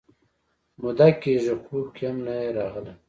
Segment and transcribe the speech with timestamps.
[0.81, 2.93] موده کېږي خوب کې هم نه یې راغلی